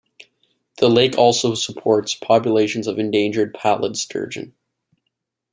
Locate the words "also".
1.15-1.53